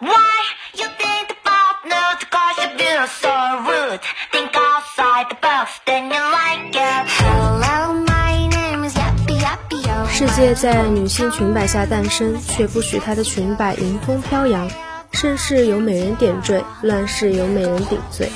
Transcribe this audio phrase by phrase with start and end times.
[0.00, 2.30] Why you think about nude?
[2.30, 3.32] Cause you feel so
[3.66, 4.00] rude.
[4.32, 7.06] Think outside the box, then you like it.
[7.20, 10.06] Hello, my name is Yappy Yappy Yo.
[10.08, 14.70] 世界在女性裙摆下诞生，却不许她的裙摆迎风飘扬。
[15.12, 18.30] 盛世有美人点缀，乱世有美人顶罪。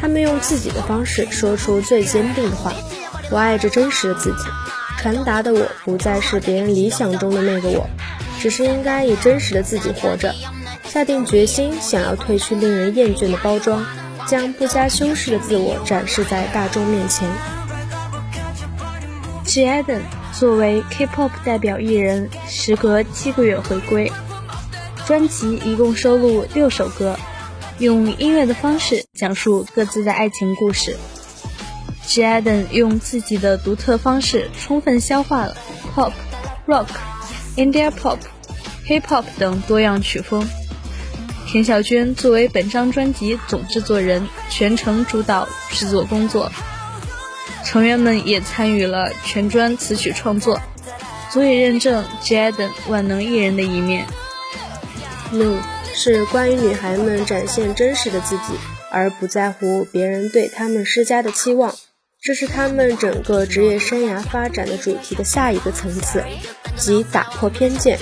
[0.00, 2.72] 她们用自己的方式说出最坚定的话：
[3.30, 4.44] 我爱着真实的自己。
[4.98, 7.88] 传达的我不再是别人理想中的那个我，
[8.40, 10.34] 只是应该以真实的自己活着。
[10.96, 13.84] 下定决心，想要褪去令人厌倦的包装，
[14.26, 17.28] 将不加修饰的自我展示在大众面前。
[19.44, 20.00] G Eden
[20.32, 24.10] 作为 K-pop 代表艺人，时隔七个月回归，
[25.04, 27.18] 专辑一共收录六首歌，
[27.78, 30.96] 用音乐的方式讲述各自的爱情故事。
[32.06, 35.54] G Eden 用自己的独特方式，充分消化了
[35.94, 36.12] pop、
[36.66, 36.88] rock、
[37.54, 38.16] India pop、
[38.86, 40.48] Hip-hop 等多样曲风。
[41.56, 46.52] 田小娟作为本张专辑总制作人，全程主导制作工作。
[47.64, 50.60] 成员们也参与了全专词曲创作，
[51.32, 54.04] 足以认证 Jaden 万能艺人的一面。
[55.32, 55.62] Nude
[55.94, 58.52] 是关于女孩们展现真实的自己，
[58.90, 61.74] 而不在乎别人对她们施加的期望。
[62.20, 66.22] 这是他们整个职业生涯发展的主题的下一个层次，
[66.76, 67.98] 即打破偏见。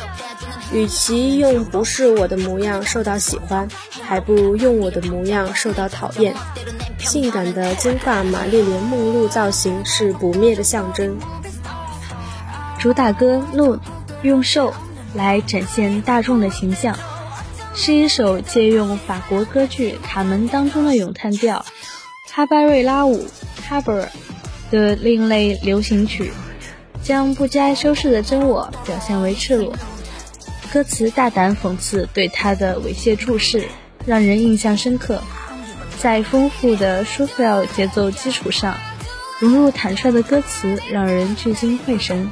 [0.75, 3.69] 与其用不是我的模样受到喜欢，
[4.03, 6.34] 还不如用我的模样受到讨厌。
[6.98, 11.17] 性感的金发玛丽莲梦露造型是不灭的象征。
[12.80, 13.77] 主打歌《No》
[14.22, 14.75] 用瘦
[15.14, 16.98] 来展现大众的形象，
[17.72, 21.64] 是一首借用法国歌剧《卡门》当中的咏叹调
[22.33, 23.28] 哈巴瑞拉舞
[23.69, 24.08] （Cabaret）
[24.72, 26.33] 的另类流行曲，
[27.00, 29.72] 将不加修饰的真我表现为赤裸。
[30.75, 33.69] 歌词大胆讽刺对他的猥亵注视，
[34.05, 35.22] 让人印象深刻。
[36.00, 38.77] 在丰富的 s h u f l 节奏基础上，
[39.39, 42.29] 融入坦率的歌词，让人聚精会神。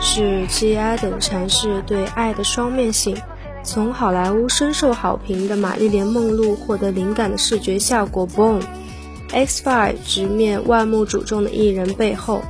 [0.00, 3.16] 是 G Eden 阐释对爱的双面性，
[3.62, 8.62] 从好莱坞深受好评的玛丽莲梦露获得灵感的视觉效果 Born。
[9.30, 12.42] X Five 直面万目瞩重的艺人背后，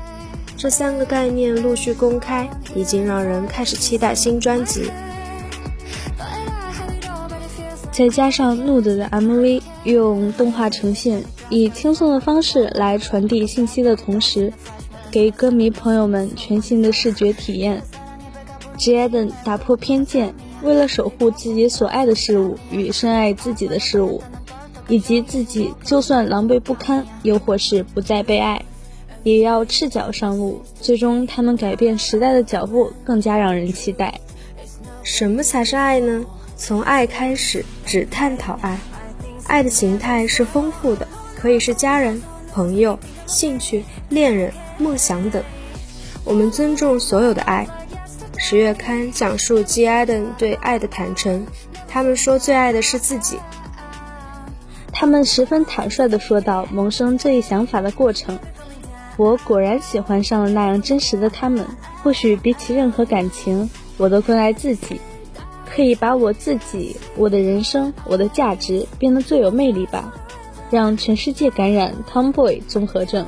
[0.56, 4.90] 这三个概念陆续公开，已经让人开始期待新专辑。
[7.92, 14.52] 再加上 Nude 的 MV 用动画呈现，以轻松的方式来传递信息的同时，
[15.12, 17.82] 给歌迷朋友们全新的视觉体验。
[18.78, 24.22] Jaden 打破偏见，为了守护自己所爱的事物与深爱自己的事物，
[24.88, 28.62] 以及自己就算狼狈不堪，又或是不再被爱，
[29.22, 30.62] 也要赤脚上路。
[30.80, 34.18] 最终，他们改变时代的脚步更加让人期待。
[35.02, 36.24] 什么才是爱呢？
[36.56, 38.78] 从爱开始，只探讨爱。
[39.46, 41.06] 爱的形态是丰富的，
[41.36, 45.42] 可以是家人、朋友、兴趣、恋人、梦想等。
[46.24, 47.66] 我们尊重所有的爱。
[48.36, 51.46] 十月刊讲述 G Eden 对爱的坦诚，
[51.88, 53.38] 他们说最爱的是自己。
[54.92, 58.38] 他们十分坦率地说到萌生这一想法的过程。
[59.16, 61.66] 我果然喜欢上了那样真实的他们。
[62.02, 65.00] 或许比起任何感情，我都更爱自己。
[65.64, 70.12] 可以把我自己、我的人生、我的价值变得最有魅力吧，
[70.72, 73.26] 让全世界感染 Tomboy 综合症。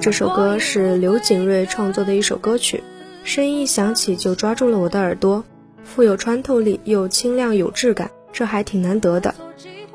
[0.00, 2.82] 这首歌是刘景睿创作的一首歌曲，
[3.22, 5.44] 声音一响起就抓住了我的耳朵，
[5.84, 9.34] 富有穿透力又清亮有质感，这还挺难得的。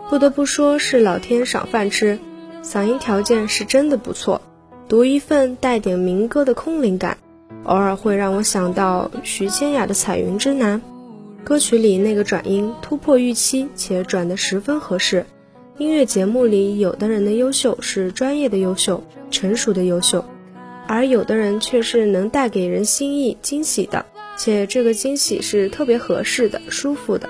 [0.07, 2.19] 不得不说是老天赏饭吃，
[2.61, 4.41] 嗓音条件是真的不错，
[4.87, 7.17] 独一份带点民歌的空灵感，
[7.63, 10.79] 偶尔会让我想到徐千雅的《彩云之南》，
[11.43, 15.25] 歌曲里那个转音突破预期且转得十分合适。
[15.77, 20.23] 音乐节目里，有的人的优秀是专业的优秀、成熟的优秀，
[20.87, 24.05] 而有的人却是能带给人心意、惊喜的，
[24.37, 27.29] 且这个惊喜是特别合适的、舒服的，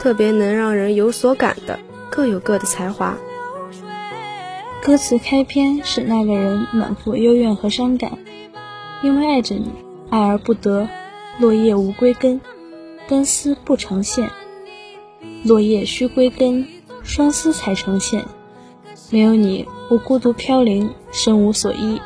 [0.00, 1.78] 特别能让人有所感的，
[2.08, 3.18] 各有各的才华。
[4.82, 8.18] 歌词开篇是那个人满腹幽怨和伤感，
[9.02, 9.70] 因为爱着你，
[10.08, 10.88] 爱而不得，
[11.38, 12.40] 落叶无归根，
[13.06, 14.30] 根丝不成线，
[15.44, 16.66] 落叶须归根。
[17.02, 18.24] 双丝才成线，
[19.10, 22.00] 没有你，我孤独飘零，身无所依，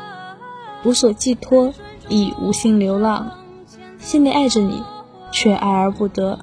[0.83, 1.73] 无所寄托，
[2.09, 3.31] 亦无心流浪。
[3.99, 4.83] 心里爱着你，
[5.31, 6.39] 却爱而不得，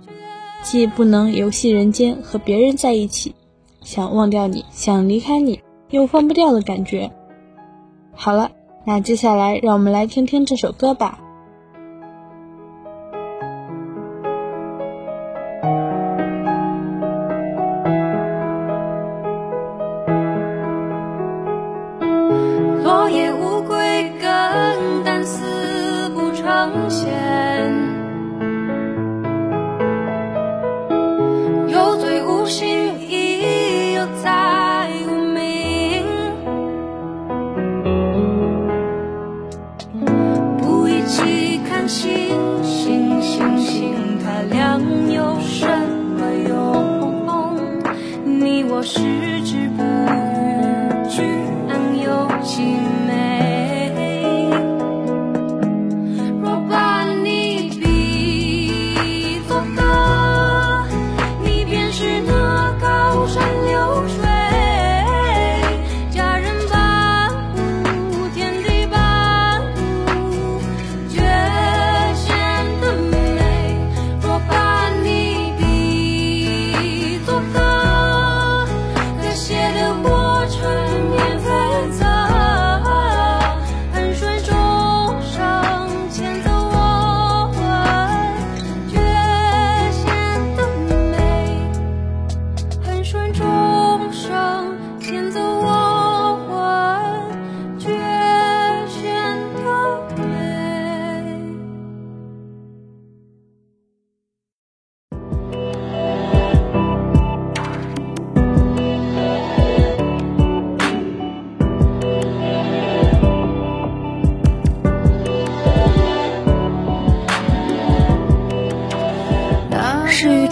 [0.63, 3.35] 既不能游戏人间和别人在一起，
[3.83, 5.61] 想忘掉你，想离开你，
[5.91, 7.11] 又放不掉的感觉。
[8.15, 8.51] 好了，
[8.85, 11.21] 那接下来让我们来听听这首歌吧。
[26.71, 27.94] 奉献。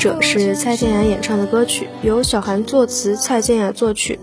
[0.03, 4.19] 者》是蔡健雅演唱的歌曲，由小韩作词，蔡健雅作曲。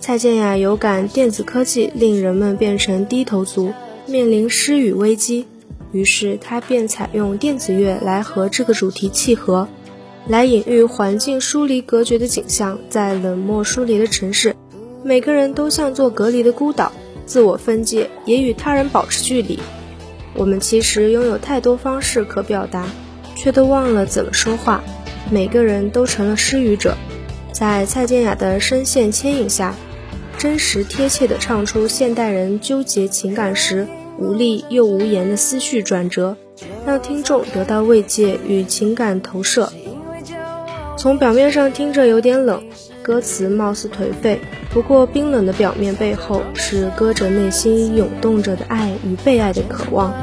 [0.00, 3.74] 蔡健雅有感电子科技令人们变成低头族，
[4.06, 5.46] 面临失语危机，
[5.92, 9.68] 于是她便采用电子乐来和这个主题契合，
[10.26, 12.78] 来隐喻环境疏离隔绝的景象。
[12.88, 14.56] 在冷漠疏离的城市，
[15.04, 16.90] 每个人都像座隔离的孤岛，
[17.26, 19.58] 自我分界，也与他人保持距离。
[20.32, 22.86] 我们其实拥有太多方式可表达，
[23.36, 24.82] 却都忘了怎么说话。
[25.30, 26.96] 每个人都成了失语者，
[27.52, 29.74] 在蔡健雅的声线牵引下，
[30.38, 33.86] 真实贴切地唱出现代人纠结情感时
[34.18, 36.34] 无力又无言的思绪转折，
[36.86, 39.70] 让听众得到慰藉与情感投射。
[40.96, 42.64] 从表面上听着有点冷，
[43.02, 50.14] 歌词貌似颓废，不过冰冷的表面背后是歌者内心涌动着的爱与被爱的渴望，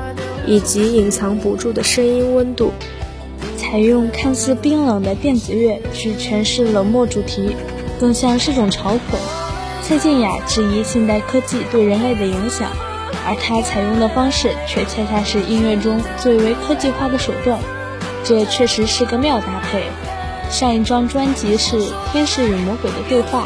[0.47, 2.71] 以及隐藏不住的声音温度。
[3.75, 7.57] 采用看似冰冷的电子乐去诠释冷漠主题，
[7.99, 9.17] 更像是种嘲讽。
[9.81, 12.69] 蔡健雅质疑现代科技对人类的影响，
[13.27, 17.59] 而她采用的方式却恰恰是音乐中最为科技化的手段，
[18.23, 19.83] 这确实是个妙搭配。
[20.49, 21.81] 上一张专辑是
[22.13, 23.43] 《天使与魔鬼的对话》，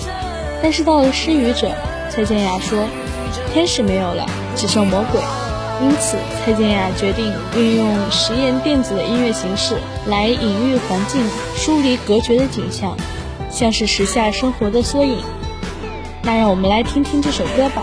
[0.61, 1.69] 但是到了《失语者》，
[2.11, 2.77] 蔡健雅说
[3.51, 5.19] ：“天使没有了，只剩魔鬼。”
[5.81, 11.23] 因此，蔡健雅决定运用实验电子的音乐形式来隐喻环境，
[11.55, 12.97] 疏离隔绝的景象，
[13.49, 15.17] 像是时下生活的缩影。
[16.21, 17.81] 那让我们来听听这首歌吧。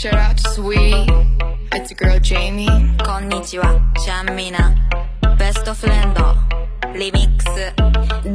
[0.00, 1.10] Shout out to Sweet,
[1.74, 2.64] It's a girl, Jamie.
[3.04, 4.72] Konnichiwa, Chamina,
[5.38, 6.16] Best of friend.
[6.96, 7.44] Remix.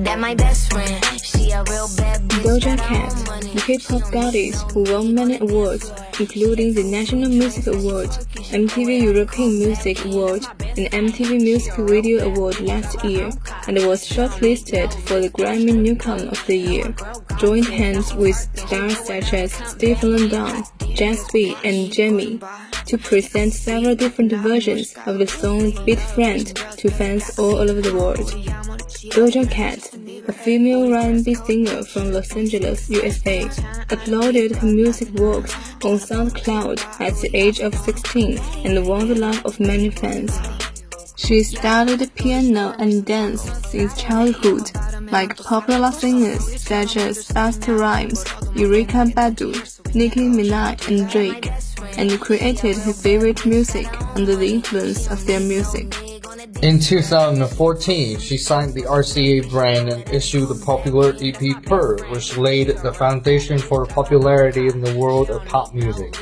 [0.04, 1.04] That my best friend.
[1.24, 2.60] She a real bad bitch.
[2.60, 8.10] Doja Cat, the K-pop goddess who won many awards, including the National Music Award,
[8.54, 13.32] MTV European Music Award, and MTV Music Video Award last year
[13.68, 16.96] and was shortlisted for the Grammy Newcomer of the Year,
[17.38, 20.64] joined hands with stars such as Stephen London,
[20.96, 22.40] Jasby, and Jamie
[22.86, 26.46] to present several different versions of the song Beat Friend
[26.78, 28.32] to fans all over the world.
[29.12, 29.94] Doja Cat,
[30.28, 33.46] a female R&B singer from Los Angeles, USA,
[33.90, 35.54] uploaded her music works
[35.84, 40.38] on SoundCloud at the age of 16 and won the love of many fans.
[41.18, 44.70] She studied piano and dance since childhood,
[45.12, 48.24] like popular singers such as Busta Rhymes,
[48.56, 49.54] Erykah Badu,
[49.96, 51.50] Nicki Minaj, and Drake,
[51.98, 55.96] and created her favorite music under the influence of their music.
[56.62, 62.68] In 2014, she signed the RCA brand and issued the popular EP Purr, which laid
[62.70, 66.18] the foundation for popularity in the world of pop music.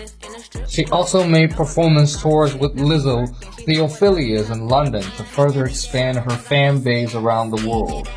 [0.73, 3.27] She also made performance tours with Lizzo,
[3.67, 8.09] the Ophelias in London to further expand her fan base around the world.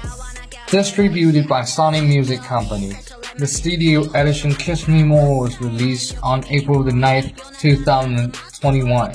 [0.69, 2.95] Distributed by Sony Music Company,
[3.37, 9.13] the studio edition Kiss Me More was released on April the 9th, 2021.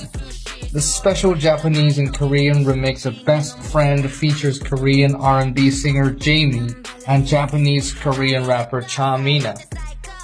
[0.71, 6.75] The special Japanese and Korean remix of Best Friend features Korean R&B singer Jamie
[7.07, 9.55] and Japanese Korean rapper Cha Mina.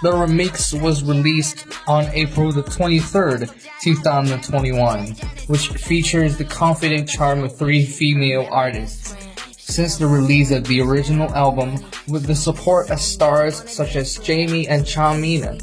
[0.04, 3.50] The remix was released on April the 23rd,
[3.82, 5.08] 2021,
[5.48, 9.16] which features the confident charm of three female artists,
[9.58, 14.68] since the release of the original album, with the support of stars such as Jamie
[14.68, 15.58] and Chamina,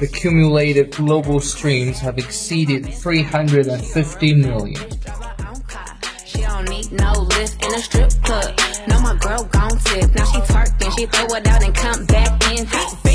[0.00, 4.82] the cumulative global streams have exceeded 350 million.
[8.88, 9.48] No my girl
[9.84, 10.14] tip.
[10.14, 10.40] Now she
[10.98, 13.05] she throw it out and come back in.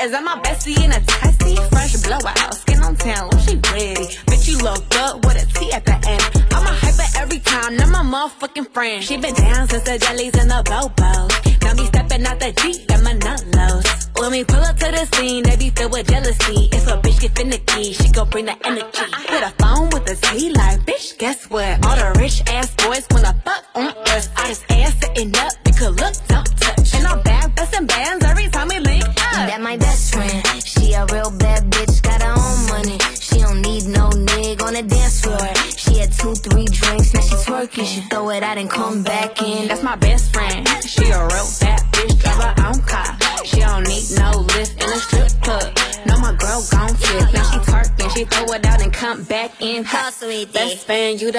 [0.00, 1.56] Is that my bestie in a testy?
[1.70, 4.06] Fresh blowout, skin on town, she ready.
[4.30, 6.22] Bitch, you look good with a T at the end.
[6.52, 9.02] I'm a hyper every time, now my motherfucking friend.
[9.02, 11.62] She been down since the jellies and the bobos.
[11.62, 14.08] Now me stepping out the Jeep, got my nut lows.
[14.18, 16.68] When we pull up to the scene, they be filled with jealousy.
[16.72, 19.06] If a bitch get finicky, she gon' bring the energy.
[19.30, 21.84] Hit a phone with a T like, bitch, guess what?
[21.86, 22.57] All the rich ass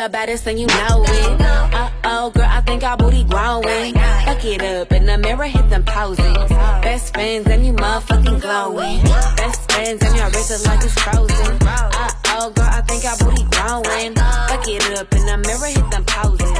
[0.03, 1.41] the baddest and you know it.
[1.41, 3.93] Uh oh, girl, I think our booty growing.
[3.93, 6.49] Fuck it up in the mirror, hit them poses.
[6.81, 9.03] Best friends and you motherfucking glowing.
[9.35, 11.57] Best friends and your wrist is like it's frozen.
[11.61, 14.15] Uh oh, girl, I think our booty growing.
[14.15, 16.51] Fuck it up in the mirror, hit them poses.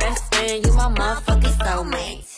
[0.00, 2.35] Best friend, you my motherfucking soulmate.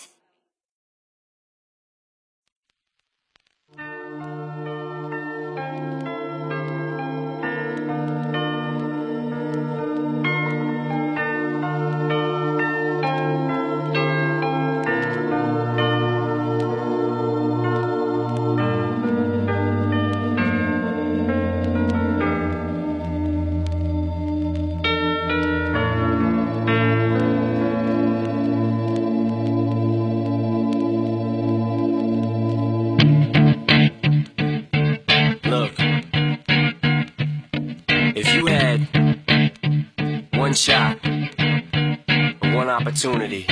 [43.05, 43.45] Opportunity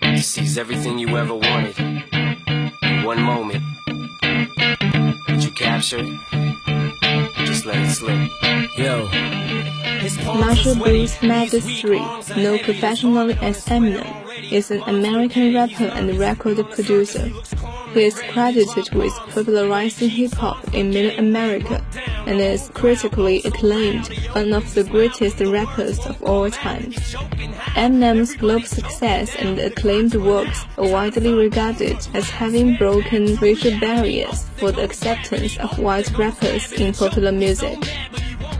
[0.00, 3.62] to seize everything you ever wanted in one moment,
[5.28, 7.36] would you capture it?
[7.46, 8.30] Just let it slip.
[8.76, 9.08] Yo.
[10.38, 12.00] Marshall Bruce Mathers III,
[12.36, 17.30] known professionally as Eminem, is an American rapper and record producer.
[17.94, 21.84] He is credited with popularizing hip hop in Middle America
[22.26, 26.92] and is critically acclaimed one of the greatest rappers of all time.
[27.76, 34.72] Eminem's global success and acclaimed works are widely regarded as having broken racial barriers for
[34.72, 37.78] the acceptance of white rappers in popular music.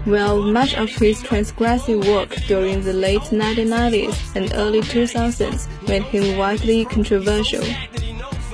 [0.05, 6.37] While much of his transgressive work during the late 1990s and early 2000s made him
[6.37, 7.65] widely controversial,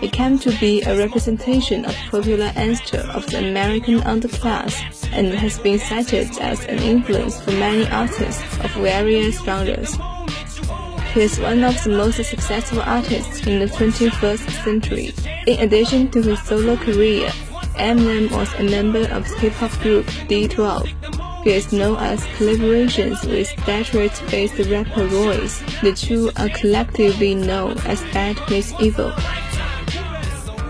[0.02, 4.74] it came to be a representation of popular ancestor of the American underclass
[5.12, 9.96] and has been cited as an influence for many artists of various genres.
[11.12, 15.12] He is one of the most successful artists in the 21st century.
[15.46, 17.30] In addition to his solo career,
[17.76, 21.44] Eminem was a member of the hip-hop group D12.
[21.44, 25.62] He is known as collaborations with Detroit-based rapper Royce.
[25.80, 29.12] The two are collectively known as Bad Meets Evil.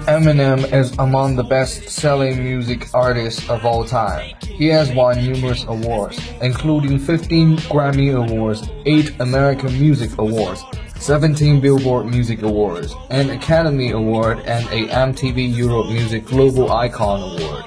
[0.08, 4.34] Eminem is among the best-selling music artists of all time.
[4.40, 10.64] He has won numerous awards, including 15 Grammy Awards, 8 American Music Awards,
[10.96, 17.64] 17 Billboard Music Awards, an Academy Award, and a MTV Europe Music Global Icon Award.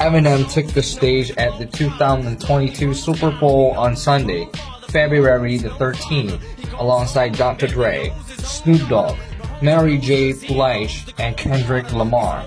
[0.00, 4.50] Eminem took the stage at the 2022 Super Bowl on Sunday,
[4.88, 6.42] February the 13th,
[6.78, 7.68] alongside Dr.
[7.68, 9.16] Dre, Snoop Dogg,
[9.62, 10.32] Mary J.
[10.32, 12.42] Blige, and Kendrick Lamar,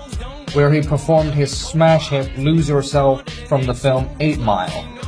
[0.52, 4.98] where he performed his smash hit Lose Yourself from the film 8 Mile.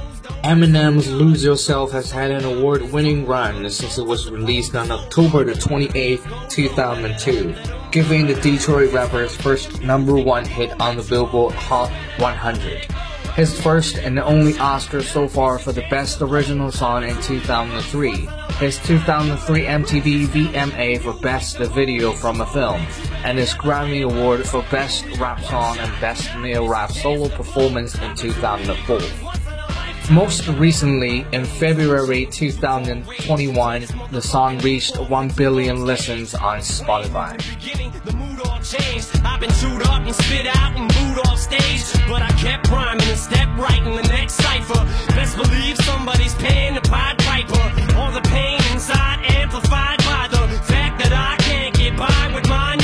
[0.42, 5.52] Eminem's Lose Yourself has had an award-winning run since it was released on October the
[5.52, 7.54] 28th, 2002,
[7.90, 12.86] giving the Detroit rapper his first number one hit on the Billboard Hot 100.
[13.34, 18.28] His first and only Oscar so far for the Best Original Song in 2003.
[18.60, 22.86] His 2003 MTV VMA for Best Video from a Film,
[23.24, 28.14] and his Grammy Award for Best Rap Song and Best Male Rap Solo Performance in
[28.14, 29.00] 2004.
[30.14, 37.40] Most recently, in February 2021, the song reached 1 billion listens on Spotify.
[38.44, 39.10] All changed.
[39.24, 41.84] I've been chewed up and spit out and booed off stage.
[42.08, 44.82] But I kept rhyming and stepped right in the next cipher.
[45.14, 47.64] Best believe somebody's paying the Pied Piper.
[47.98, 52.79] All the pain inside amplified by the fact that I can't get by with mine.